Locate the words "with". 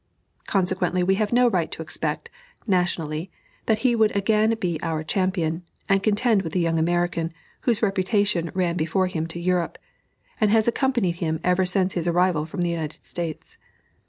6.41-6.53